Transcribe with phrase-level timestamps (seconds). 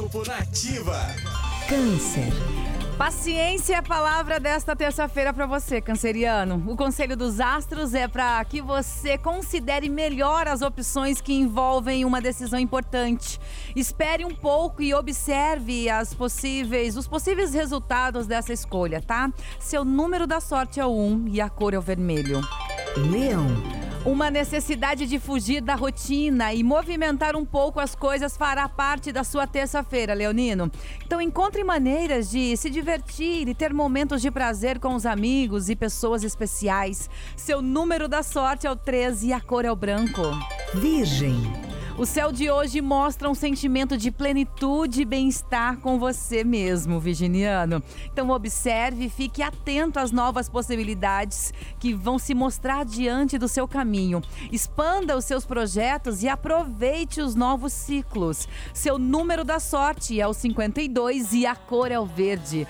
[0.00, 0.98] Horóscopo Nativa.
[1.68, 2.32] Câncer.
[2.96, 6.62] Paciência é a palavra desta terça-feira para você, canceriano.
[6.66, 12.20] O conselho dos astros é para que você considere melhor as opções que envolvem uma
[12.20, 13.38] decisão importante.
[13.76, 19.30] Espere um pouco e observe as possíveis, os possíveis resultados dessa escolha, tá?
[19.58, 22.40] Seu número da sorte é o 1 e a cor é o vermelho.
[22.96, 23.79] Leão.
[24.04, 29.22] Uma necessidade de fugir da rotina e movimentar um pouco as coisas fará parte da
[29.22, 30.70] sua terça-feira, Leonino.
[31.04, 35.76] Então encontre maneiras de se divertir e ter momentos de prazer com os amigos e
[35.76, 37.10] pessoas especiais.
[37.36, 40.22] Seu número da sorte é o 13 e a cor é o branco.
[40.74, 41.69] Virgem.
[42.00, 47.82] O céu de hoje mostra um sentimento de plenitude e bem-estar com você mesmo, virginiano.
[48.10, 53.68] Então observe e fique atento às novas possibilidades que vão se mostrar diante do seu
[53.68, 54.22] caminho.
[54.50, 58.48] Expanda os seus projetos e aproveite os novos ciclos.
[58.72, 62.66] Seu número da sorte é o 52 e a cor é o verde.